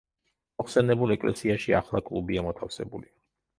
[0.61, 3.15] მოხსენებულ ეკლესიაში ახლა კლუბია მოთავსებული.